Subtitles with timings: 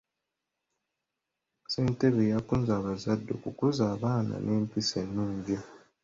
[1.63, 5.57] Ssentebe yakunze abazadde okukuza abaana n'empisa ennungi.